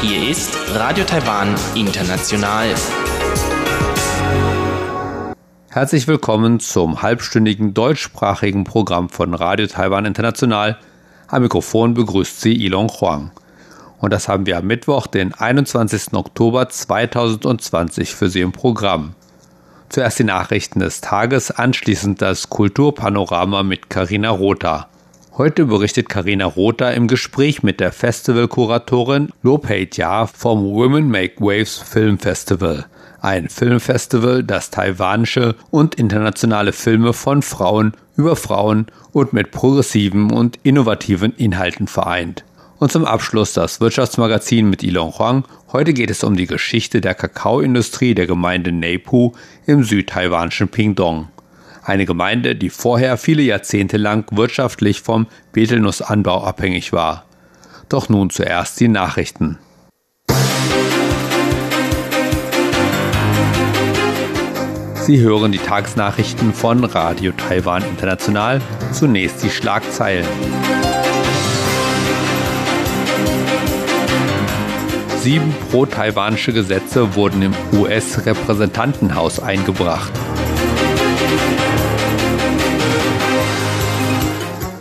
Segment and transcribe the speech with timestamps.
[0.00, 2.74] Hier ist Radio Taiwan International.
[5.68, 10.78] Herzlich willkommen zum halbstündigen deutschsprachigen Programm von Radio Taiwan International.
[11.28, 13.32] Am Mikrofon begrüßt Sie Ilon Huang.
[13.98, 16.14] Und das haben wir am Mittwoch, den 21.
[16.14, 19.14] Oktober 2020 für Sie im Programm.
[19.92, 24.88] Zuerst die Nachrichten des Tages, anschließend das Kulturpanorama mit Karina Rotha.
[25.36, 31.76] Heute berichtet Karina Rotha im Gespräch mit der Festivalkuratorin Lopeit Ja vom Women Make Waves
[31.76, 32.86] Film Festival.
[33.20, 40.58] Ein Filmfestival, das taiwanische und internationale Filme von Frauen über Frauen und mit progressiven und
[40.62, 42.44] innovativen Inhalten vereint.
[42.82, 45.44] Und zum Abschluss das Wirtschaftsmagazin mit Ilon Huang.
[45.70, 49.34] Heute geht es um die Geschichte der Kakaoindustrie der Gemeinde Neipu
[49.66, 51.28] im südtaiwanischen Pingdong.
[51.84, 57.24] Eine Gemeinde, die vorher viele Jahrzehnte lang wirtschaftlich vom Betelnussanbau abhängig war.
[57.88, 59.60] Doch nun zuerst die Nachrichten.
[64.94, 68.60] Sie hören die Tagesnachrichten von Radio Taiwan International.
[68.90, 70.26] Zunächst die Schlagzeilen.
[75.22, 80.10] Sieben pro-taiwanische Gesetze wurden im US-Repräsentantenhaus eingebracht.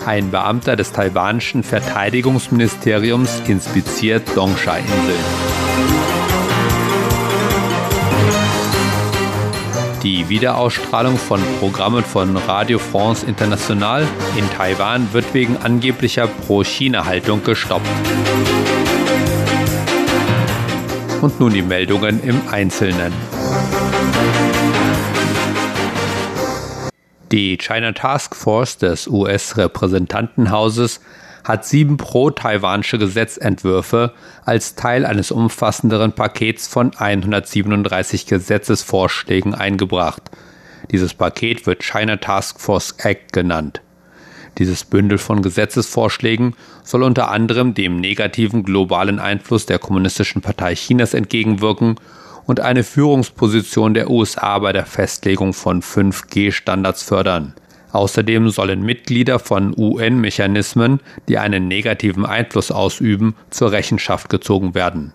[0.04, 5.24] Ein Beamter des taiwanischen Verteidigungsministeriums inspiziert Dongsha-Inseln.
[10.02, 17.86] Die Wiederausstrahlung von Programmen von Radio France International in Taiwan wird wegen angeblicher Pro-China-Haltung gestoppt.
[21.22, 23.14] Und nun die Meldungen im Einzelnen.
[27.32, 31.00] Die China Task Force des US-Repräsentantenhauses
[31.44, 34.14] hat sieben pro-taiwanische Gesetzentwürfe
[34.46, 40.24] als Teil eines umfassenderen Pakets von 137 Gesetzesvorschlägen eingebracht.
[40.90, 43.82] Dieses Paket wird China Task Force Act genannt.
[44.58, 51.14] Dieses Bündel von Gesetzesvorschlägen soll unter anderem dem negativen globalen Einfluss der Kommunistischen Partei Chinas
[51.14, 51.96] entgegenwirken
[52.46, 57.54] und eine Führungsposition der USA bei der Festlegung von 5G-Standards fördern.
[57.92, 65.14] Außerdem sollen Mitglieder von UN-Mechanismen, die einen negativen Einfluss ausüben, zur Rechenschaft gezogen werden.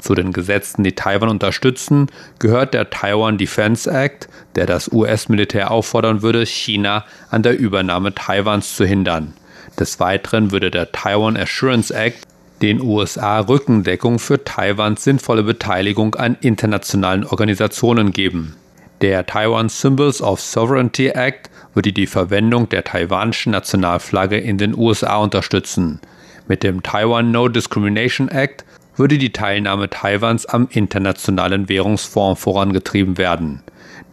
[0.00, 2.06] Zu den Gesetzen, die Taiwan unterstützen,
[2.38, 8.76] gehört der Taiwan Defense Act, der das US-Militär auffordern würde, China an der Übernahme Taiwans
[8.76, 9.34] zu hindern.
[9.78, 12.26] Des Weiteren würde der Taiwan Assurance Act
[12.62, 18.56] den USA Rückendeckung für Taiwans sinnvolle Beteiligung an internationalen Organisationen geben.
[19.00, 25.16] Der Taiwan Symbols of Sovereignty Act würde die Verwendung der taiwanischen Nationalflagge in den USA
[25.16, 26.00] unterstützen.
[26.48, 28.64] Mit dem Taiwan No Discrimination Act
[28.96, 33.62] würde die Teilnahme Taiwans am Internationalen Währungsfonds vorangetrieben werden.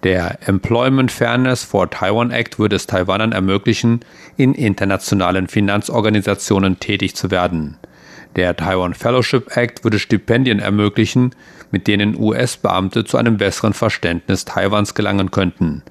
[0.03, 4.01] Der Employment Fairness for Taiwan Act würde es Taiwanern ermöglichen,
[4.37, 7.77] in internationalen Finanzorganisationen tätig zu werden.
[8.35, 11.31] Der Taiwan Fellowship Act würde Stipendien ermöglichen,
[11.71, 15.81] mit denen US-Beamte zu einem besseren Verständnis Taiwans gelangen könnten.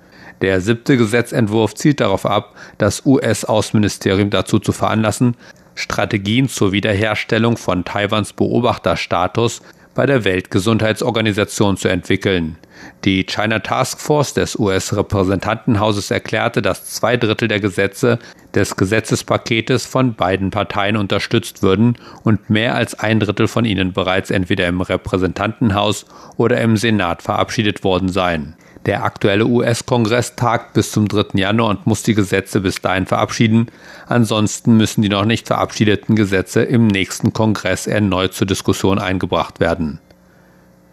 [0.42, 5.36] Der siebte Gesetzentwurf zielt darauf ab, das US-Außenministerium dazu zu veranlassen,
[5.76, 9.62] Strategien zur Wiederherstellung von Taiwans Beobachterstatus
[9.94, 12.58] bei der Weltgesundheitsorganisation zu entwickeln.
[13.04, 18.18] Die China Task Force des US-Repräsentantenhauses erklärte, dass zwei Drittel der Gesetze
[18.54, 24.30] des Gesetzespaketes von beiden Parteien unterstützt würden und mehr als ein Drittel von ihnen bereits
[24.30, 28.54] entweder im Repräsentantenhaus oder im Senat verabschiedet worden seien.
[28.86, 31.38] Der aktuelle US-Kongress tagt bis zum 3.
[31.38, 33.66] Januar und muss die Gesetze bis dahin verabschieden.
[34.06, 39.98] Ansonsten müssen die noch nicht verabschiedeten Gesetze im nächsten Kongress erneut zur Diskussion eingebracht werden.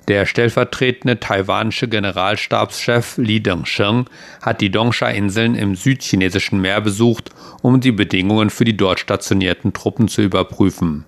[0.07, 4.05] Der stellvertretende taiwanische Generalstabschef Li Dengsheng
[4.41, 7.29] hat die Dongsha-Inseln im südchinesischen Meer besucht,
[7.61, 11.05] um die Bedingungen für die dort stationierten Truppen zu überprüfen.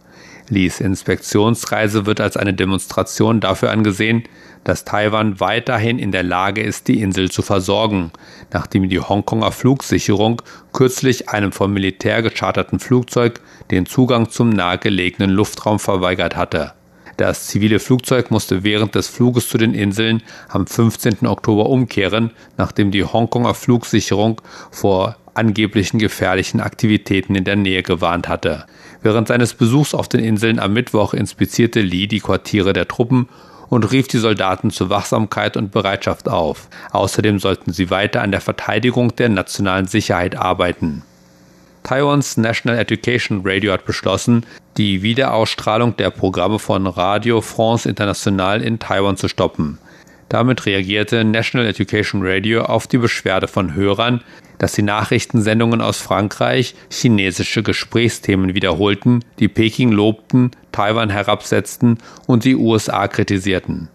[0.50, 4.24] Lis Inspektionsreise wird als eine Demonstration dafür angesehen,
[4.66, 8.12] dass Taiwan weiterhin in der Lage ist, die Insel zu versorgen,
[8.52, 10.42] nachdem die Hongkonger Flugsicherung
[10.74, 13.40] kürzlich einem vom Militär gecharterten Flugzeug
[13.72, 16.74] den Zugang zum nahegelegenen Luftraum verweigert hatte.
[17.18, 21.26] Das zivile Flugzeug musste während des Fluges zu den Inseln am 15.
[21.28, 24.42] Oktober umkehren, nachdem die Hongkonger Flugsicherung
[24.72, 28.66] vor angeblichen gefährlichen Aktivitäten in der Nähe gewarnt hatte.
[29.02, 33.30] Während seines Besuchs auf den Inseln am Mittwoch inspizierte Lee die Quartiere der Truppen
[33.70, 36.68] und rief die Soldaten zur Wachsamkeit und Bereitschaft auf.
[36.92, 41.04] Außerdem sollten sie weiter an der Verteidigung der nationalen Sicherheit arbeiten.
[41.84, 44.46] Taiwans National Education Radio hat beschlossen,
[44.78, 49.78] die Wiederausstrahlung der Programme von Radio France International in Taiwan zu stoppen.
[50.28, 54.22] Damit reagierte National Education Radio auf die Beschwerde von Hörern,
[54.58, 61.98] dass die Nachrichtensendungen aus Frankreich chinesische Gesprächsthemen wiederholten, die Peking lobten, Taiwan herabsetzten
[62.28, 63.90] und die USA kritisierten.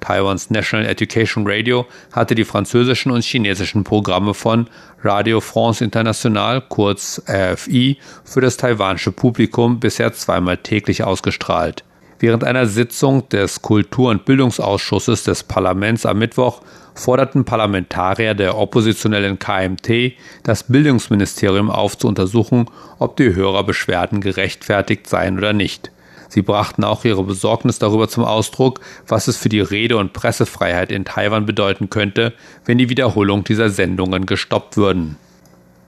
[0.00, 4.68] Taiwans National Education Radio hatte die französischen und chinesischen Programme von
[5.02, 11.84] Radio France International, kurz RFI, für das taiwanische Publikum bisher zweimal täglich ausgestrahlt.
[12.20, 16.60] Während einer Sitzung des Kultur- und Bildungsausschusses des Parlaments am Mittwoch
[16.94, 20.12] forderten Parlamentarier der oppositionellen KMT,
[20.42, 22.66] das Bildungsministerium auf zu untersuchen,
[22.98, 25.92] ob die Hörerbeschwerden gerechtfertigt seien oder nicht.
[26.28, 30.92] Sie brachten auch ihre Besorgnis darüber zum Ausdruck, was es für die Rede- und Pressefreiheit
[30.92, 32.34] in Taiwan bedeuten könnte,
[32.66, 35.16] wenn die Wiederholung dieser Sendungen gestoppt würden.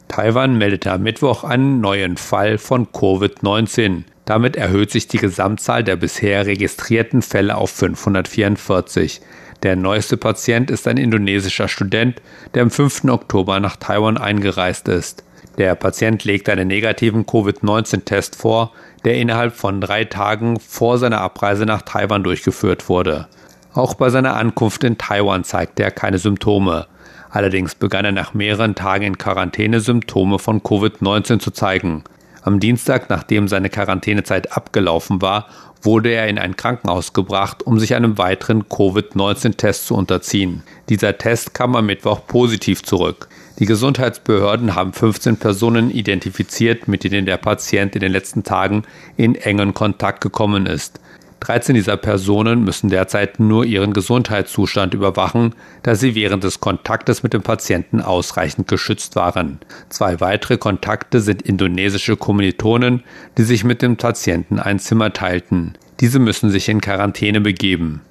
[0.08, 4.05] Taiwan meldete am Mittwoch einen neuen Fall von Covid-19.
[4.24, 9.20] Damit erhöht sich die Gesamtzahl der bisher registrierten Fälle auf 544.
[9.62, 12.22] Der neueste Patient ist ein indonesischer Student,
[12.54, 13.04] der am 5.
[13.04, 15.24] Oktober nach Taiwan eingereist ist.
[15.58, 18.72] Der Patient legt einen negativen Covid-19-Test vor,
[19.04, 23.28] der innerhalb von drei Tagen vor seiner Abreise nach Taiwan durchgeführt wurde.
[23.74, 26.86] Auch bei seiner Ankunft in Taiwan zeigte er keine Symptome.
[27.30, 32.04] Allerdings begann er nach mehreren Tagen in Quarantäne Symptome von Covid-19 zu zeigen.
[32.43, 35.47] Am Dienstag, nachdem seine Quarantänezeit abgelaufen war,
[35.81, 40.62] wurde er in ein Krankenhaus gebracht, um sich einem weiteren Covid-19-Test zu unterziehen.
[40.89, 43.29] Dieser Test kam am Mittwoch positiv zurück.
[43.59, 48.83] Die Gesundheitsbehörden haben 15 Personen identifiziert, mit denen der Patient in den letzten Tagen
[49.17, 51.00] in engen Kontakt gekommen ist.
[51.43, 57.33] 13 dieser Personen müssen derzeit nur ihren Gesundheitszustand überwachen, da sie während des Kontaktes mit
[57.33, 59.59] dem Patienten ausreichend geschützt waren.
[59.89, 63.03] Zwei weitere Kontakte sind indonesische Kommilitonen,
[63.39, 65.73] die sich mit dem Patienten ein Zimmer teilten.
[65.99, 68.03] Diese müssen sich in Quarantäne begeben.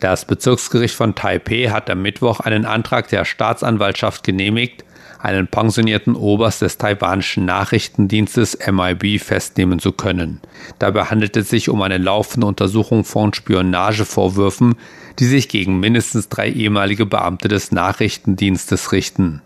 [0.00, 4.84] Das Bezirksgericht von Taipei hat am Mittwoch einen Antrag der Staatsanwaltschaft genehmigt,
[5.22, 10.40] einen pensionierten Oberst des taiwanischen Nachrichtendienstes MIB festnehmen zu können.
[10.78, 14.76] Dabei handelt es sich um eine laufende Untersuchung von Spionagevorwürfen,
[15.18, 19.42] die sich gegen mindestens drei ehemalige Beamte des Nachrichtendienstes richten.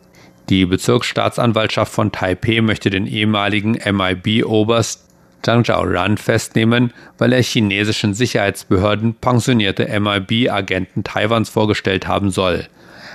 [0.48, 5.04] Die Bezirksstaatsanwaltschaft von Taipei möchte den ehemaligen MIB-Oberst
[5.42, 12.66] Zhang Zhaoran festnehmen, weil er chinesischen Sicherheitsbehörden pensionierte MIB-Agenten Taiwans vorgestellt haben soll.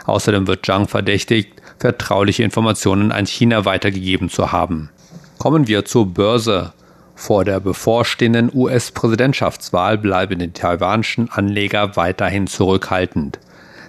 [0.06, 4.92] Außerdem wird Zhang verdächtigt, vertrauliche Informationen an China weitergegeben zu haben.
[5.38, 6.74] Kommen wir zur Börse.
[7.16, 13.40] Vor der bevorstehenden US-Präsidentschaftswahl bleiben die taiwanischen Anleger weiterhin zurückhaltend.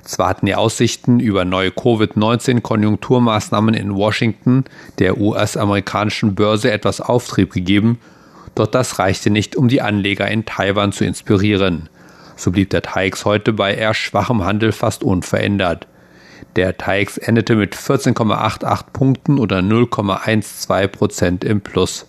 [0.03, 4.65] Zwar hatten die Aussichten über neue Covid-19-Konjunkturmaßnahmen in Washington
[4.99, 8.01] der US-amerikanischen Börse etwas Auftrieb gegeben,
[8.55, 11.89] doch das reichte nicht, um die Anleger in Taiwan zu inspirieren.
[12.37, 15.87] So blieb der TAIX heute bei eher schwachem Handel fast unverändert.
[16.57, 22.07] Der TAIX endete mit 14,88 Punkten oder 0,12 Prozent im Plus.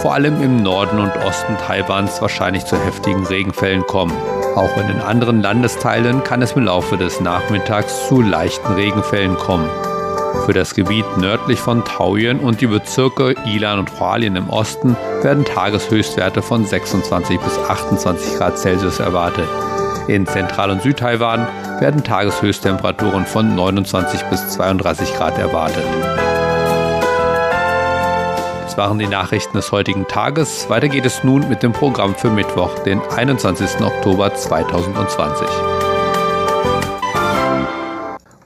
[0.03, 4.13] vor allem im Norden und Osten Taiwans wahrscheinlich zu heftigen Regenfällen kommen.
[4.55, 9.69] Auch in den anderen Landesteilen kann es im Laufe des Nachmittags zu leichten Regenfällen kommen.
[10.47, 15.45] Für das Gebiet nördlich von Taoyuan und die Bezirke Ilan und Hualien im Osten werden
[15.45, 19.49] Tageshöchstwerte von 26 bis 28 Grad Celsius erwartet.
[20.07, 21.49] In Zentral- und Südtaiwan
[21.81, 25.85] werden Tageshöchsttemperaturen von 29 bis 32 Grad erwartet.
[28.79, 30.71] waren die Nachrichten des heutigen Tages.
[30.71, 33.81] Weiter geht es nun mit dem Programm für Mittwoch, den 21.
[33.81, 35.49] Oktober 2020.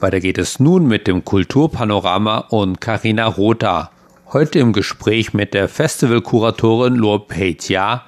[0.01, 3.91] Weiter geht es nun mit dem Kulturpanorama und Karina Rotha.
[4.33, 8.03] Heute im Gespräch mit der Festivalkuratorin Luo Peitia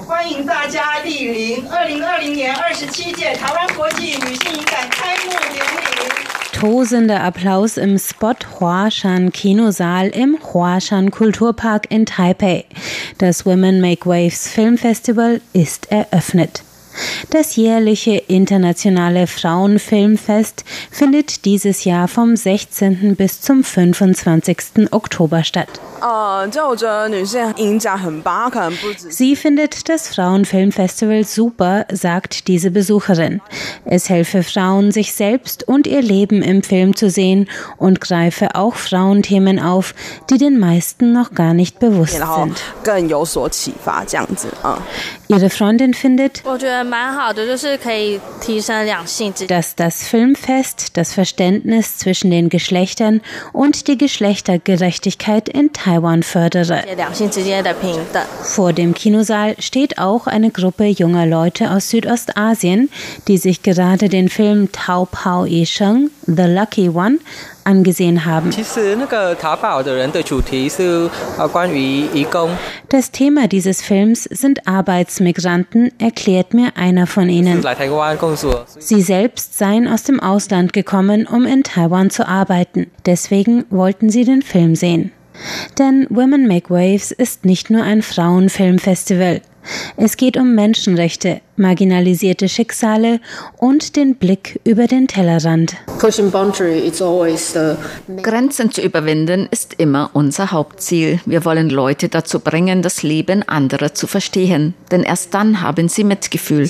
[0.06, 5.80] 欢迎大家莅临二零二零年二十七届台湾国际女性影展开幕典礼。
[6.60, 12.66] tosender Applaus im Spot Huashan Kinosaal im Huashan Kulturpark in Taipei.
[13.18, 16.62] Das Women Make Waves Film Festival ist eröffnet.
[17.31, 23.17] Das jährliche internationale Frauenfilmfest findet dieses Jahr vom 16.
[23.17, 24.93] bis zum 25.
[24.93, 25.81] Oktober statt.
[29.09, 33.41] Sie findet das Frauenfilmfestival super, sagt diese Besucherin.
[33.87, 37.49] Es helfe Frauen, sich selbst und ihr Leben im Film zu sehen
[37.79, 39.95] und greife auch Frauenthemen auf,
[40.31, 42.63] die den meisten noch gar nicht bewusst sind.
[45.29, 46.43] Ihre Freundin findet,
[49.49, 53.21] dass das Filmfest das Verständnis zwischen den Geschlechtern
[53.53, 56.83] und die Geschlechtergerechtigkeit in Taiwan fördere.
[58.43, 62.91] Vor dem Kinosaal steht auch eine Gruppe junger Leute aus Südostasien,
[63.29, 67.19] die sich gerade den Film Tao Pao Yi Sheng, The Lucky One,
[67.65, 68.51] angesehen haben.
[72.89, 77.65] Das Thema dieses Films sind Arbeitsmigranten, erklärt mir einer von ihnen.
[78.79, 82.91] Sie selbst seien aus dem Ausland gekommen, um in Taiwan zu arbeiten.
[83.07, 85.13] Deswegen wollten sie den Film sehen.
[85.79, 89.41] Denn Women Make Waves ist nicht nur ein Frauenfilmfestival.
[89.97, 93.21] Es geht um Menschenrechte, marginalisierte Schicksale
[93.59, 95.77] und den Blick über den Tellerrand.
[98.23, 101.21] Grenzen zu überwinden ist immer unser Hauptziel.
[101.27, 106.05] Wir wollen Leute dazu bringen, das Leben anderer zu verstehen, denn erst dann haben sie
[106.05, 106.69] Mitgefühl.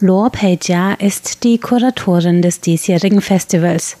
[0.00, 3.96] Luo Peijia ist die Kuratorin des diesjährigen Festivals.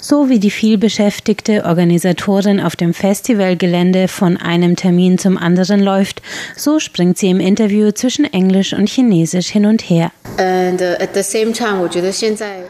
[0.00, 6.22] So wie die vielbeschäftigte Organisatorin auf dem Festivalgelände von einem Termin zum anderen läuft,
[6.56, 10.10] so springt sie im Interview zwischen Englisch und Chinesisch hin und her.
[10.38, 10.76] Uh,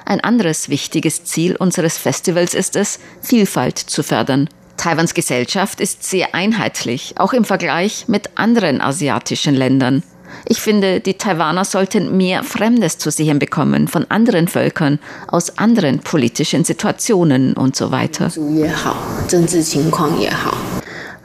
[0.05, 4.49] Ein anderes wichtiges Ziel unseres Festivals ist es, Vielfalt zu fördern.
[4.77, 10.03] Taiwans Gesellschaft ist sehr einheitlich, auch im Vergleich mit anderen asiatischen Ländern.
[10.47, 16.01] Ich finde, die Taiwaner sollten mehr Fremdes zu sehen bekommen von anderen Völkern, aus anderen
[16.01, 18.31] politischen Situationen und so weiter.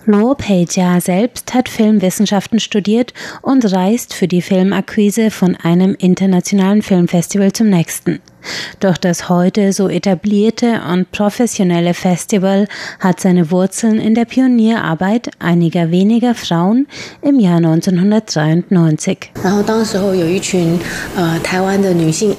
[0.08, 7.54] Luo Peijia selbst hat Filmwissenschaften studiert und reist für die Filmakquise von einem internationalen Filmfestival
[7.54, 8.22] zum nächsten.
[8.80, 12.68] Doch das heute so etablierte und professionelle Festival
[13.00, 16.88] hat seine Wurzeln in der Pionierarbeit einiger weniger Frauen
[17.22, 19.32] im Jahr 1993.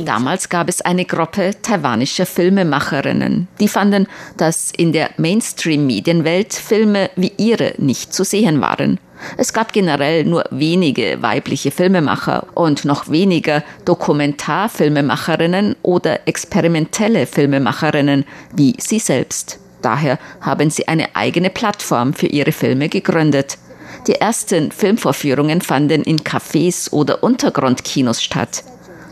[0.04, 7.32] Damals gab es eine Gruppe taiwanischer Filmemacherinnen, die fanden, dass in der Mainstream-Medienwelt Filme wie
[7.36, 8.98] ihre nicht zu sehen waren.
[9.36, 18.74] Es gab generell nur wenige weibliche Filmemacher und noch weniger Dokumentarfilmemacherinnen oder experimentelle Filmemacherinnen wie
[18.78, 19.58] sie selbst.
[19.82, 23.58] Daher haben sie eine eigene Plattform für ihre Filme gegründet.
[24.06, 28.64] Die ersten Filmvorführungen fanden in Cafés oder Untergrundkinos statt.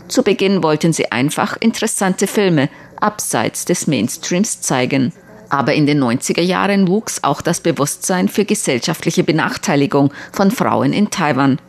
[0.07, 2.69] Zu Beginn wollten sie einfach interessante Filme
[2.99, 5.13] abseits des Mainstreams zeigen.
[5.49, 11.09] Aber in den 90er Jahren wuchs auch das Bewusstsein für gesellschaftliche Benachteiligung von Frauen in
[11.09, 11.59] Taiwan.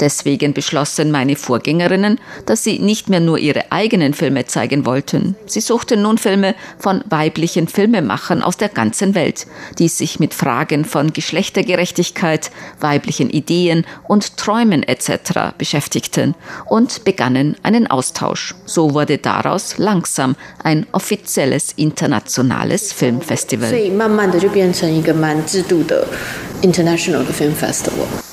[0.00, 5.36] Deswegen beschlossen meine Vorgängerinnen, dass sie nicht mehr nur ihre eigenen Filme zeigen wollten.
[5.46, 9.46] Sie suchten nun Filme von weiblichen Filmemachern aus der ganzen Welt,
[9.78, 15.56] die sich mit Fragen von Geschlechtergerechtigkeit, weiblichen Ideen und Träumen etc.
[15.58, 16.34] beschäftigten
[16.66, 18.54] und begannen einen Austausch.
[18.64, 23.70] So wurde daraus langsam ein offizielles internationales Filmfestival.
[26.62, 28.25] International Film Festival.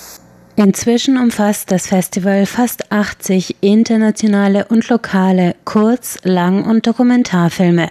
[0.55, 7.89] Inzwischen umfasst das Festival fast 80 internationale und lokale Kurz-, Lang- und Dokumentarfilme.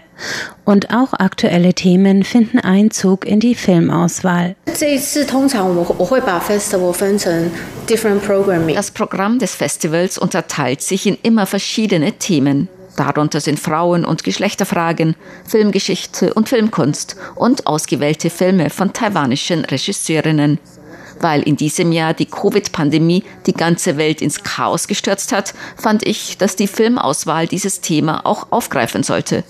[0.64, 4.54] Und auch aktuelle Themen finden Einzug in die Filmauswahl.
[4.64, 4.78] Das
[8.92, 12.68] Programm des Festivals unterteilt sich in immer verschiedene Themen.
[12.96, 15.16] Darunter sind Frauen- und Geschlechterfragen,
[15.46, 20.60] Filmgeschichte und Filmkunst und ausgewählte Filme von taiwanischen Regisseurinnen.
[21.22, 26.36] Weil in diesem Jahr die Covid-Pandemie die ganze Welt ins Chaos gestürzt hat, fand ich,
[26.36, 29.44] dass die Filmauswahl dieses Thema auch aufgreifen sollte.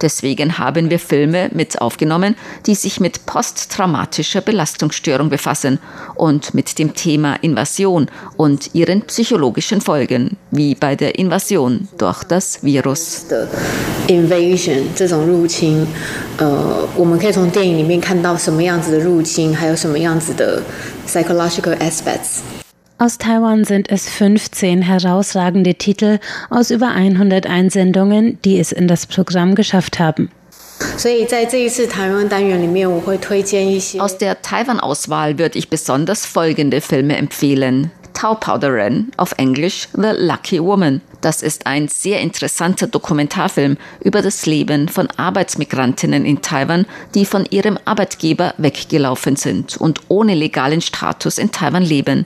[0.00, 2.34] Deswegen haben wir Filme mit aufgenommen,
[2.66, 5.78] die sich mit posttraumatischer Belastungsstörung befassen
[6.14, 8.06] und mit dem Thema Invasion
[8.36, 13.26] und ihren psychologischen Folgen, wie bei der Invasion durch das Virus.
[14.08, 15.86] Invasion 这种入侵，
[16.38, 20.60] 呃，我们可以从电影里面看到什么样子的入侵，还有什么样子的
[21.06, 22.40] psychological aspects。
[22.99, 29.05] Aus Taiwan sind es 15 herausragende Titel aus über 100 Einsendungen, die es in das
[29.05, 30.31] Programm geschafft haben.
[33.99, 37.91] Aus der Taiwan-Auswahl würde ich besonders folgende Filme empfehlen.
[38.13, 41.01] Tau Powderin, auf Englisch The Lucky Woman.
[41.21, 47.45] Das ist ein sehr interessanter Dokumentarfilm über das Leben von Arbeitsmigrantinnen in Taiwan, die von
[47.45, 52.25] ihrem Arbeitgeber weggelaufen sind und ohne legalen Status in Taiwan leben.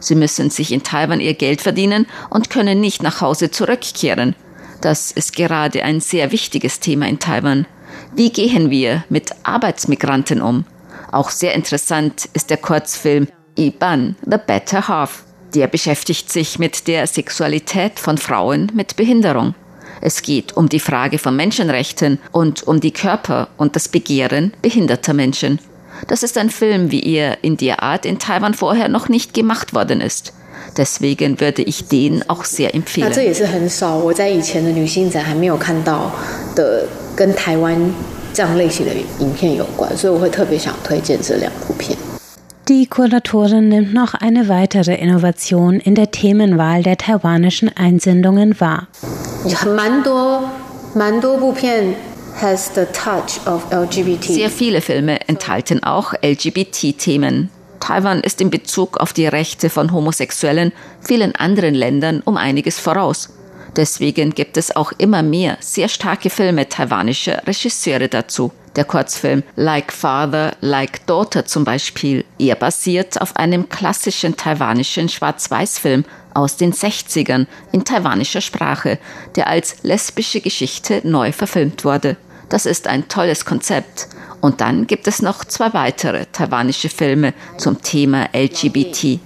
[0.00, 4.34] Sie müssen sich in Taiwan ihr Geld verdienen und können nicht nach Hause zurückkehren.
[4.80, 7.66] Das ist gerade ein sehr wichtiges Thema in Taiwan.
[8.14, 10.64] Wie gehen wir mit Arbeitsmigranten um?
[11.10, 15.24] Auch sehr interessant ist der Kurzfilm Iban, The Better Half.
[15.54, 19.54] Der beschäftigt sich mit der Sexualität von Frauen mit Behinderung.
[20.00, 25.14] Es geht um die Frage von Menschenrechten und um die Körper und das Begehren behinderter
[25.14, 25.58] Menschen.
[26.06, 29.74] Das ist ein Film, wie er in der Art in Taiwan vorher noch nicht gemacht
[29.74, 30.32] worden ist.
[30.76, 33.12] Deswegen würde ich den auch sehr empfehlen.
[42.68, 48.88] Die Kuratorin nimmt noch eine weitere Innovation in der Themenwahl der taiwanischen Einsendungen wahr.
[50.94, 51.36] 蛮多
[52.40, 54.24] has the touch of LGBT.
[54.24, 57.50] Sehr viele Filme enthalten auch LGBT-Themen.
[57.80, 63.30] Taiwan ist in Bezug auf die Rechte von Homosexuellen vielen anderen Ländern um einiges voraus.
[63.76, 68.52] Deswegen gibt es auch immer mehr sehr starke Filme taiwanischer Regisseure dazu.
[68.76, 72.24] Der Kurzfilm Like Father, Like Daughter zum Beispiel.
[72.38, 78.98] Er basiert auf einem klassischen taiwanischen Schwarz-Weiß-Film aus den 60ern in taiwanischer Sprache,
[79.36, 82.16] der als lesbische Geschichte neu verfilmt wurde.
[82.48, 84.08] Das ist ein tolles Konzept.
[84.40, 89.20] Und dann gibt es noch zwei weitere taiwanische Filme zum Thema LGBT.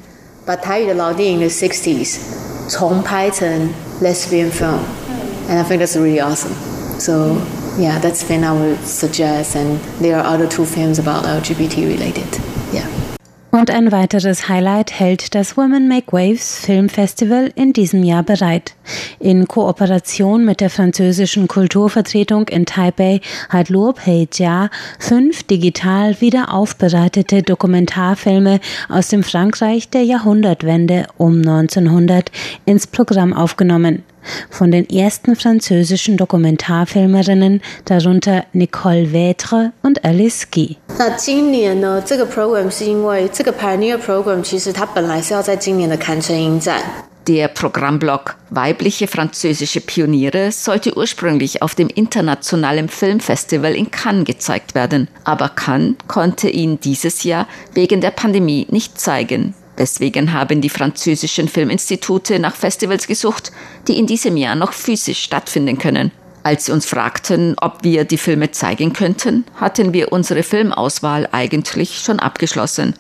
[5.49, 6.55] And I think that's really awesome.
[6.99, 7.37] So,
[7.77, 9.57] yeah, that's the film I would suggest.
[9.57, 12.41] And there are other two films about LGBT related.
[12.73, 13.12] Yeah.
[13.55, 18.75] Und ein weiteres Highlight hält das Women Make Waves Filmfestival in diesem Jahr bereit.
[19.21, 27.43] In Kooperation mit der französischen Kulturvertretung in Taipei hat Luo Peijia fünf digital wieder aufbereitete
[27.43, 32.33] Dokumentarfilme aus dem Frankreich der Jahrhundertwende um 1900
[32.65, 34.03] ins Programm aufgenommen
[34.50, 40.78] von den ersten französischen Dokumentarfilmerinnen, darunter Nicole Vêtre und Alice Guy.
[40.98, 46.82] 那今年呢，这个 Program 是因为这个 Pioneer Program 其实它本来是要在今年的坎城影展。
[47.26, 55.50] Der Programmblock Weibliche französische Pioniere sollte ursprünglich auf dem Internationalen Filmfestival in Cannes gezeigt werden, aber
[55.50, 59.54] Cannes konnte ihn dieses Jahr wegen der Pandemie nicht zeigen.
[59.83, 63.51] Deswegen haben die französischen Filminstitute nach Festivals gesucht,
[63.89, 66.13] die in diesem Jahr noch physisch stattfinden können.
[66.45, 71.99] Als sie uns fragten, ob wir die Filme zeigen könnten, hatten wir unsere Filmauswahl eigentlich
[71.99, 72.95] schon abgeschlossen.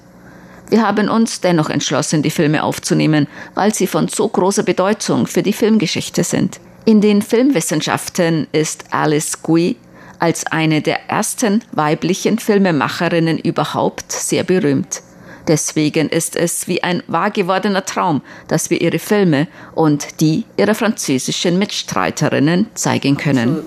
[0.71, 5.45] Wir haben uns dennoch entschlossen, die Filme aufzunehmen, weil sie von so großer Bedeutung für
[5.45, 6.59] die Filmgeschichte sind.
[6.85, 9.77] In den Filmwissenschaften ist Alice Guy
[10.18, 15.01] als eine der ersten weiblichen Filmemacherinnen überhaupt sehr berühmt.
[15.48, 20.74] Deswegen ist es wie ein wahr gewordener Traum, dass wir ihre Filme und die ihrer
[20.74, 23.62] französischen Mitstreiterinnen zeigen können.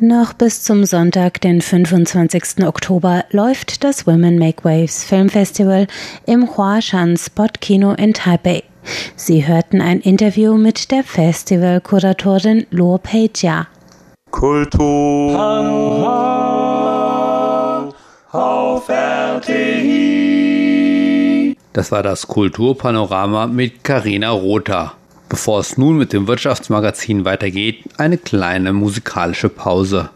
[0.00, 2.66] Noch bis zum Sonntag, den 25.
[2.66, 5.86] Oktober, läuft das Women Make Waves Filmfestival
[6.26, 8.64] im Huashan Spot Kino in Taipei.
[9.16, 12.66] Sie hörten ein Interview mit der Festivalkuratorin
[13.02, 13.66] Peijia.
[14.30, 15.38] Kultur
[18.32, 20.34] auf RTI.
[21.72, 24.94] Das war das Kulturpanorama mit Karina Rother.
[25.28, 30.10] Bevor es nun mit dem Wirtschaftsmagazin weitergeht, eine kleine musikalische Pause.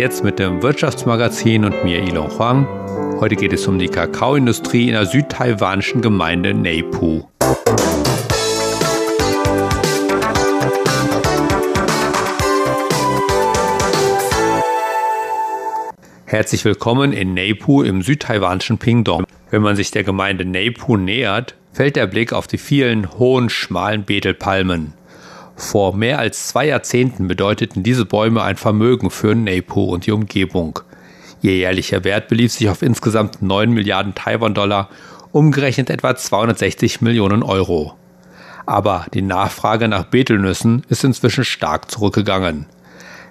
[0.00, 2.66] Jetzt mit dem Wirtschaftsmagazin und mir Ilon Huang.
[3.20, 7.24] Heute geht es um die Kakaoindustrie in der südtaiwanischen Gemeinde Neipu.
[16.24, 19.26] Herzlich willkommen in Neipu im südtaiwanischen Pingdong.
[19.50, 24.06] Wenn man sich der Gemeinde Neipu nähert, fällt der Blick auf die vielen hohen, schmalen
[24.06, 24.94] Betelpalmen.
[25.60, 30.80] Vor mehr als zwei Jahrzehnten bedeuteten diese Bäume ein Vermögen für Neipu und die Umgebung.
[31.42, 34.88] Ihr jährlicher Wert belief sich auf insgesamt 9 Milliarden Taiwan-Dollar,
[35.32, 37.94] umgerechnet etwa 260 Millionen Euro.
[38.64, 42.64] Aber die Nachfrage nach Betelnüssen ist inzwischen stark zurückgegangen.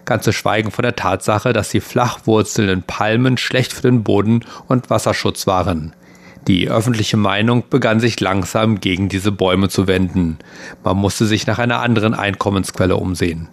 [0.05, 4.91] Ganz zu schweigen von der Tatsache, dass die flachwurzelnden Palmen schlecht für den Boden und
[4.91, 5.93] Wasserschutz waren.
[6.49, 10.39] Die öffentliche Meinung begann sich langsam gegen diese Bäume zu wenden.
[10.83, 13.49] Man musste sich nach einer anderen Einkommensquelle umsehen.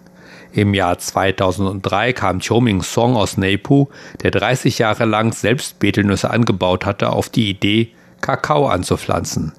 [0.51, 3.85] Im Jahr 2003 kam Choming Song aus Neipu,
[4.23, 9.53] der 30 Jahre lang selbst Betelnüsse angebaut hatte, auf die Idee, Kakao anzupflanzen.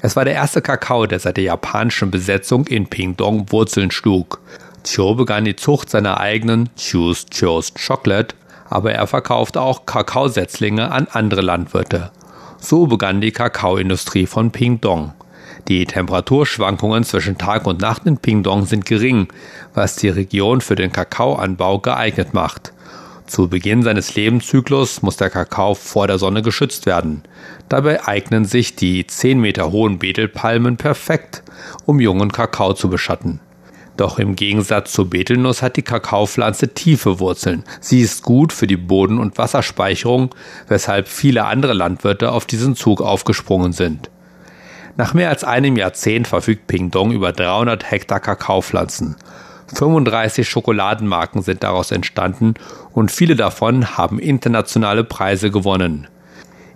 [0.00, 4.40] Es war der erste Kakao, der seit der japanischen Besetzung in Pingdong Wurzeln schlug.
[4.84, 8.36] Chiu begann die Zucht seiner eigenen Chu's Cho's Chocolate,
[8.70, 12.12] aber er verkaufte auch Kakaosetzlinge an andere Landwirte.
[12.60, 15.12] So begann die Kakaoindustrie von Pingdong.
[15.68, 19.28] Die Temperaturschwankungen zwischen Tag und Nacht in Pingdong sind gering,
[19.74, 22.72] was die Region für den Kakaoanbau geeignet macht.
[23.26, 27.22] Zu Beginn seines Lebenszyklus muss der Kakao vor der Sonne geschützt werden.
[27.68, 31.42] Dabei eignen sich die 10 Meter hohen Betelpalmen perfekt,
[31.84, 33.40] um jungen Kakao zu beschatten.
[33.98, 37.64] Doch im Gegensatz zur Betelnuss hat die Kakaopflanze tiefe Wurzeln.
[37.80, 40.32] Sie ist gut für die Boden- und Wasserspeicherung,
[40.68, 44.08] weshalb viele andere Landwirte auf diesen Zug aufgesprungen sind.
[44.96, 49.16] Nach mehr als einem Jahrzehnt verfügt Pingdong über 300 Hektar Kakaopflanzen.
[49.74, 52.54] 35 Schokoladenmarken sind daraus entstanden
[52.92, 56.06] und viele davon haben internationale Preise gewonnen.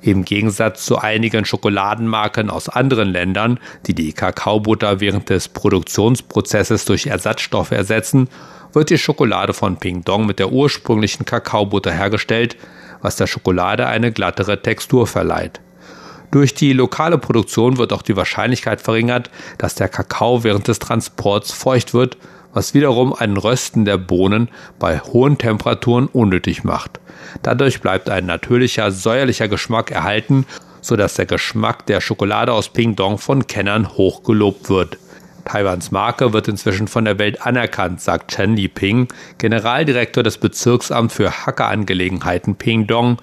[0.03, 7.07] Im Gegensatz zu einigen Schokoladenmarken aus anderen Ländern, die die Kakaobutter während des Produktionsprozesses durch
[7.07, 8.29] Ersatzstoffe ersetzen,
[8.73, 12.57] wird die Schokolade von Pingdong mit der ursprünglichen Kakaobutter hergestellt,
[13.01, 15.61] was der Schokolade eine glattere Textur verleiht.
[16.33, 21.53] Durch die lokale Produktion wird auch die Wahrscheinlichkeit verringert, dass der Kakao während des Transports
[21.53, 22.17] feucht wird,
[22.53, 27.01] was wiederum ein Rösten der Bohnen bei hohen Temperaturen unnötig macht.
[27.43, 30.47] Dadurch bleibt ein natürlicher, säuerlicher Geschmack erhalten,
[30.81, 34.99] sodass der Geschmack der Schokolade aus Pingdong von Kennern hochgelobt wird.
[35.45, 41.47] Taiwans Marke wird inzwischen von der Welt anerkannt, sagt Chen Liping, Generaldirektor des Bezirksamts für
[41.47, 43.19] Hackerangelegenheiten Pingdong,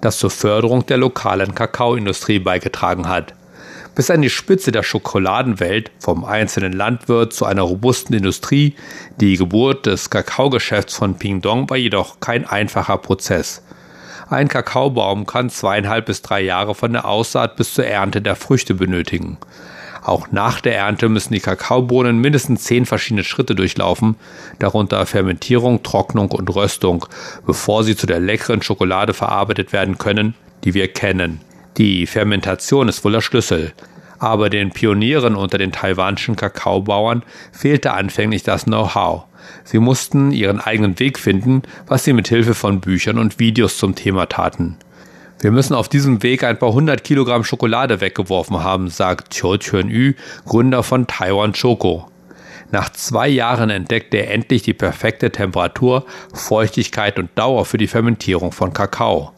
[0.00, 3.34] das zur Förderung der lokalen Kakaoindustrie beigetragen hat.
[3.98, 8.76] Bis an die Spitze der Schokoladenwelt, vom einzelnen Landwirt zu einer robusten Industrie,
[9.20, 13.60] die Geburt des Kakaogeschäfts von Pingdong war jedoch kein einfacher Prozess.
[14.30, 18.74] Ein Kakaobaum kann zweieinhalb bis drei Jahre von der Aussaat bis zur Ernte der Früchte
[18.74, 19.36] benötigen.
[20.04, 24.14] Auch nach der Ernte müssen die Kakaobohnen mindestens zehn verschiedene Schritte durchlaufen,
[24.60, 27.04] darunter Fermentierung, Trocknung und Röstung,
[27.46, 31.40] bevor sie zu der leckeren Schokolade verarbeitet werden können, die wir kennen.
[31.78, 33.72] Die Fermentation ist wohl der Schlüssel.
[34.18, 39.26] Aber den Pionieren unter den taiwanischen Kakaobauern fehlte anfänglich das Know-how.
[39.62, 43.94] Sie mussten ihren eigenen Weg finden, was sie mit Hilfe von Büchern und Videos zum
[43.94, 44.76] Thema taten.
[45.38, 50.14] Wir müssen auf diesem Weg ein paar hundert Kilogramm Schokolade weggeworfen haben, sagt Chiu Chun-Yu,
[50.46, 52.10] Gründer von Taiwan Choco.
[52.72, 58.50] Nach zwei Jahren entdeckte er endlich die perfekte Temperatur, Feuchtigkeit und Dauer für die Fermentierung
[58.50, 59.32] von Kakao.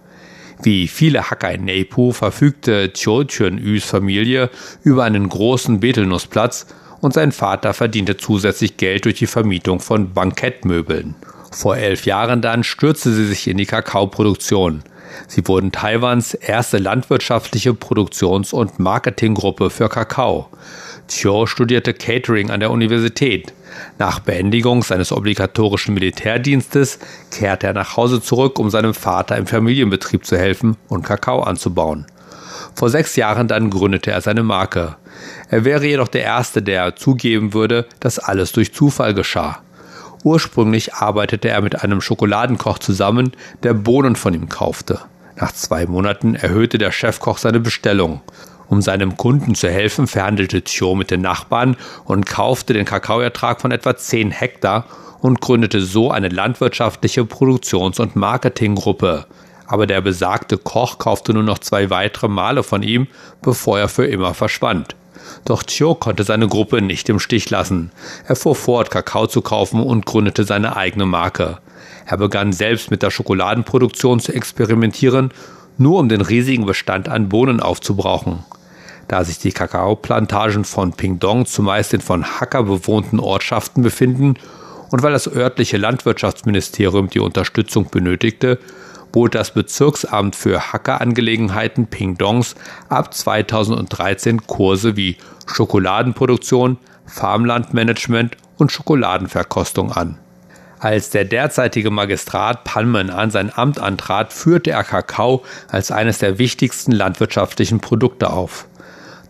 [0.63, 4.51] Wie viele Hacker in Neipu verfügte Chiu Chun-Yus Familie
[4.83, 6.67] über einen großen Betelnussplatz
[7.01, 11.15] und sein Vater verdiente zusätzlich Geld durch die Vermietung von Bankettmöbeln.
[11.51, 14.83] Vor elf Jahren dann stürzte sie sich in die Kakaoproduktion.
[15.27, 20.49] Sie wurden Taiwans erste landwirtschaftliche Produktions- und Marketinggruppe für Kakao.
[21.11, 23.53] Chiu studierte Catering an der Universität.
[23.99, 26.99] Nach Beendigung seines obligatorischen Militärdienstes
[27.31, 32.07] kehrte er nach Hause zurück, um seinem Vater im Familienbetrieb zu helfen und Kakao anzubauen.
[32.75, 34.97] Vor sechs Jahren dann gründete er seine Marke.
[35.49, 39.63] Er wäre jedoch der Erste, der zugeben würde, dass alles durch Zufall geschah.
[40.23, 45.01] Ursprünglich arbeitete er mit einem Schokoladenkoch zusammen, der Bohnen von ihm kaufte.
[45.37, 48.21] Nach zwei Monaten erhöhte der Chefkoch seine Bestellung.
[48.71, 53.73] Um seinem Kunden zu helfen, verhandelte Chiu mit den Nachbarn und kaufte den Kakaoertrag von
[53.73, 54.85] etwa 10 Hektar
[55.21, 59.27] und gründete so eine landwirtschaftliche Produktions- und Marketinggruppe.
[59.67, 63.09] Aber der besagte Koch kaufte nur noch zwei weitere Male von ihm,
[63.43, 64.95] bevor er für immer verschwand.
[65.45, 67.91] Doch Chiu konnte seine Gruppe nicht im Stich lassen.
[68.29, 71.59] Er fuhr fort, Kakao zu kaufen und gründete seine eigene Marke.
[72.07, 75.33] Er begann selbst mit der Schokoladenproduktion zu experimentieren,
[75.77, 78.45] nur um den riesigen Bestand an Bohnen aufzubrauchen.
[79.11, 84.35] Da sich die Kakaoplantagen von Pingdong zumeist in von Hacker bewohnten Ortschaften befinden
[84.93, 88.61] und weil das örtliche Landwirtschaftsministerium die Unterstützung benötigte,
[89.11, 92.55] bot das Bezirksamt für Hackerangelegenheiten Pingdongs
[92.89, 100.21] ab 2013 Kurse wie Schokoladenproduktion, Farmlandmanagement und Schokoladenverkostung an.
[100.79, 106.39] Als der derzeitige Magistrat Panman an sein Amt antrat, führte er Kakao als eines der
[106.39, 108.69] wichtigsten landwirtschaftlichen Produkte auf.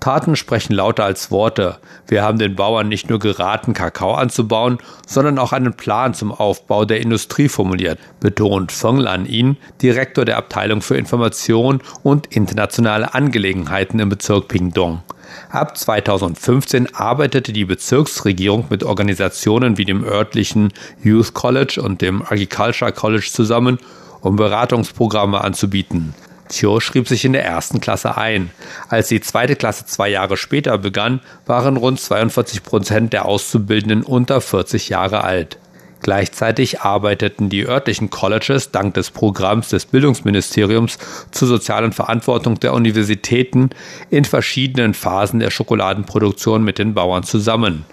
[0.00, 1.76] Taten sprechen lauter als Worte.
[2.08, 6.86] Wir haben den Bauern nicht nur geraten, Kakao anzubauen, sondern auch einen Plan zum Aufbau
[6.86, 14.00] der Industrie formuliert, betont Feng Lan Yin, Direktor der Abteilung für Information und internationale Angelegenheiten
[14.00, 15.02] im Bezirk Pingdong.
[15.50, 22.92] Ab 2015 arbeitete die Bezirksregierung mit Organisationen wie dem örtlichen Youth College und dem Agriculture
[22.92, 23.78] College zusammen,
[24.22, 26.14] um Beratungsprogramme anzubieten.
[26.50, 28.50] Chiu schrieb sich in der ersten Klasse ein.
[28.88, 34.40] Als die zweite Klasse zwei Jahre später begann, waren rund 42 Prozent der Auszubildenden unter
[34.40, 35.58] 40 Jahre alt.
[36.02, 40.98] Gleichzeitig arbeiteten die örtlichen Colleges dank des Programms des Bildungsministeriums
[41.30, 43.70] zur sozialen Verantwortung der Universitäten
[44.08, 47.84] in verschiedenen Phasen der Schokoladenproduktion mit den Bauern zusammen.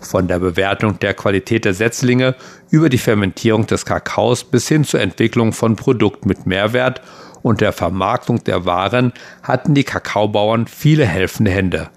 [0.00, 2.36] Von der Bewertung der Qualität der Setzlinge
[2.70, 7.00] über die Fermentierung des Kakaos bis hin zur Entwicklung von Produkten mit Mehrwert
[7.48, 11.88] und der Vermarktung der Waren hatten die Kakaobauern viele helfende Hände.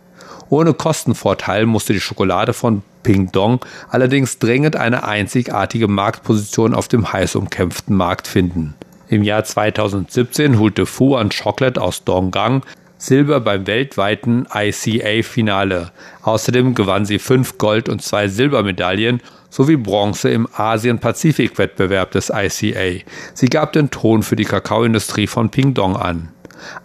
[0.49, 3.59] Ohne Kostenvorteil musste die Schokolade von Pingdong
[3.89, 8.75] allerdings dringend eine einzigartige Marktposition auf dem heiß umkämpften Markt finden.
[9.09, 12.63] Im Jahr 2017 holte Fuan Chocolate aus Donggang
[12.97, 15.91] Silber beim weltweiten ICA-Finale.
[16.21, 23.03] Außerdem gewann sie fünf Gold- und zwei Silbermedaillen sowie Bronze im Asien-Pazifik-Wettbewerb des ICA.
[23.35, 26.29] Sie gab den Ton für die Kakaoindustrie von Pingdong an.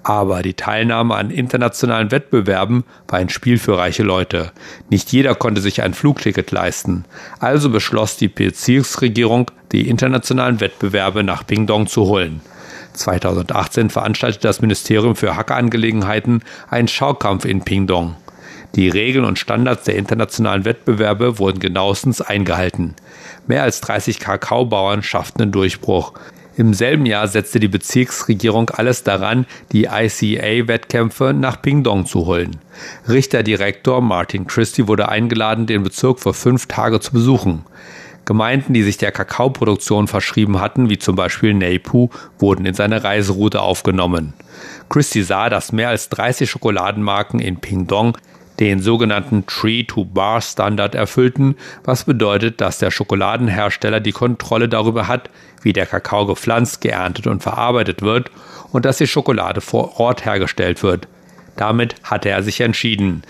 [0.02, 4.52] Aber die Teilnahme an internationalen Wettbewerben war ein Spiel für reiche Leute.
[4.90, 7.05] Nicht jeder konnte sich ein Flugticket leisten.
[7.40, 12.40] Also beschloss die Bezirksregierung, die internationalen Wettbewerbe nach Pingdong zu holen.
[12.94, 18.16] 2018 veranstaltete das Ministerium für Hackerangelegenheiten einen Schaukampf in Pingdong.
[18.76, 22.94] Die Regeln und Standards der internationalen Wettbewerbe wurden genauestens eingehalten.
[23.46, 26.12] Mehr als 30 Kakaobauern schafften den Durchbruch.
[26.58, 32.58] Im selben Jahr setzte die Bezirksregierung alles daran, die ICA-Wettkämpfe nach Pingdong zu holen.
[33.08, 37.64] Richterdirektor Martin Christie wurde eingeladen, den Bezirk für fünf Tage zu besuchen.
[38.26, 42.08] Gemeinden, die sich der Kakaoproduktion verschrieben hatten, wie zum Beispiel Neipu,
[42.38, 44.34] wurden in seine Reiseroute aufgenommen.
[44.90, 48.18] Christie sah, dass mehr als 30 Schokoladenmarken in Pingdong
[48.60, 55.30] den sogenannten Tree-to-Bar-Standard erfüllten, was bedeutet, dass der Schokoladenhersteller die Kontrolle darüber hat,
[55.62, 58.30] wie der Kakao gepflanzt, geerntet und verarbeitet wird
[58.72, 61.08] und dass die Schokolade vor Ort hergestellt wird.
[61.56, 63.22] Damit hatte er sich entschieden.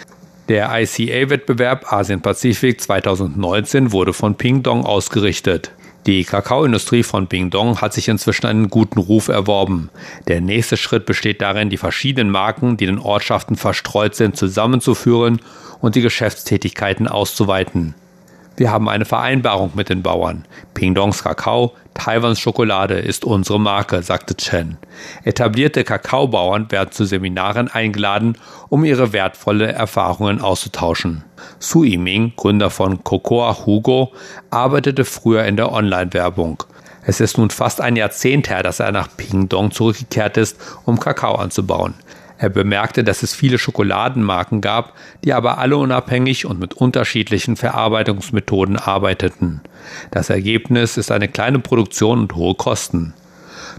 [0.49, 5.73] Der ICA-Wettbewerb Asien-Pazifik 2019 wurde von Pingdong ausgerichtet.
[6.07, 9.91] Die Kakaoindustrie von Pingdong hat sich inzwischen einen guten Ruf erworben.
[10.29, 15.41] Der nächste Schritt besteht darin, die verschiedenen Marken, die in den Ortschaften verstreut sind, zusammenzuführen
[15.81, 17.95] und die Geschäftstätigkeiten auszuweiten.
[18.57, 20.45] Wir haben eine Vereinbarung mit den Bauern.
[20.75, 24.79] Pingdongs Kakao, Taiwans Schokolade ist unsere Marke, sagte Chen.
[25.25, 31.25] Etablierte Kakaobauern werden zu Seminaren eingeladen, um ihre wertvolle Erfahrungen auszutauschen.
[31.59, 34.13] Su Yiming, Gründer von Cocoa Hugo,
[34.51, 36.63] arbeitete früher in der Online-Werbung.
[37.05, 41.37] Es ist nun fast ein Jahrzehnt her, dass er nach Pingdong zurückgekehrt ist, um Kakao
[41.37, 41.95] anzubauen.
[42.39, 44.93] Er bemerkte, dass es viele Schokoladenmarken gab,
[45.25, 49.63] die aber alle unabhängig und mit unterschiedlichen Verarbeitungsmethoden arbeiteten.
[50.11, 53.15] Das Ergebnis ist eine kleine Produktion und hohe Kosten.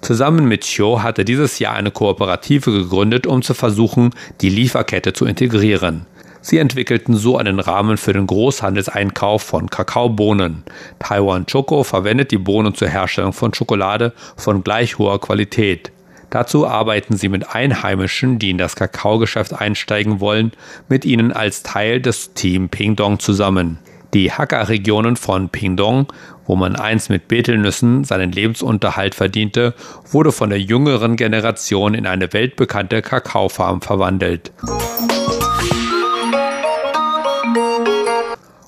[0.02, 5.14] Zusammen mit Chiu hat er dieses Jahr eine Kooperative gegründet, um zu versuchen, die Lieferkette
[5.14, 6.06] zu integrieren.
[6.42, 10.64] Sie entwickelten so einen Rahmen für den Großhandelseinkauf von Kakaobohnen.
[11.00, 15.92] Taiwan Choco verwendet die Bohnen zur Herstellung von Schokolade von gleich hoher Qualität.
[16.38, 20.52] Dazu arbeiten sie mit Einheimischen, die in das Kakaogeschäft einsteigen wollen,
[20.88, 23.80] mit ihnen als Teil des Team Pingdong zusammen.
[24.14, 26.14] Die Hakka-Regionen von Pingdong,
[26.46, 29.74] wo man einst mit Betelnüssen seinen Lebensunterhalt verdiente,
[30.12, 34.52] wurde von der jüngeren Generation in eine weltbekannte Kakaofarm verwandelt.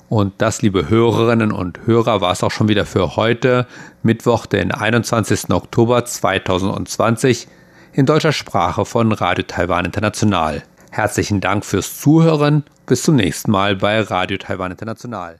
[0.08, 3.68] Und das, liebe Hörerinnen und Hörer, war es auch schon wieder für heute,
[4.02, 5.50] Mittwoch, den 21.
[5.50, 7.46] Oktober 2020,
[7.92, 10.62] in deutscher Sprache von Radio Taiwan International.
[10.90, 12.64] Herzlichen Dank fürs Zuhören.
[12.86, 15.38] Bis zum nächsten Mal bei Radio Taiwan International.